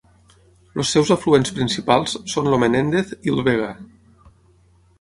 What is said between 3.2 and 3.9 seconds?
i el Vega.